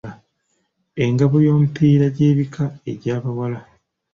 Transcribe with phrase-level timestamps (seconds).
[1.03, 3.59] Engabo y'omu mipiira gy’ebika egya bawala.